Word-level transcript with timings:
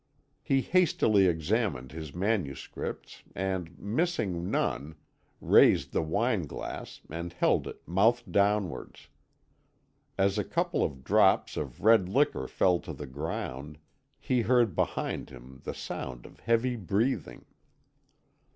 He 0.41 0.61
hastily 0.61 1.27
examined 1.27 1.91
his 1.91 2.11
manuscripts 2.11 3.21
and, 3.35 3.77
missing 3.77 4.49
none, 4.49 4.95
raised 5.39 5.91
the 5.93 6.01
wine 6.01 6.47
glass 6.47 7.01
and 7.11 7.31
held 7.33 7.67
it 7.67 7.87
mouth 7.87 8.23
downwards. 8.27 9.09
As 10.17 10.39
a 10.39 10.43
couple 10.43 10.83
of 10.83 11.03
drops 11.03 11.55
of 11.55 11.83
red 11.83 12.09
liquor 12.09 12.47
fell 12.47 12.79
to 12.79 12.93
the 12.93 13.05
ground, 13.05 13.77
he 14.19 14.41
heard 14.41 14.75
behind 14.75 15.29
him 15.29 15.61
the 15.65 15.73
sound 15.75 16.25
of 16.25 16.39
heavy 16.39 16.75
breathing. 16.77 17.45